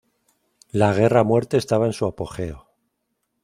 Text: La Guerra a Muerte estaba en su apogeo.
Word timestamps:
La 0.71 0.93
Guerra 0.95 1.19
a 1.19 1.23
Muerte 1.23 1.57
estaba 1.57 1.85
en 1.85 1.93
su 1.93 2.07
apogeo. 2.07 2.67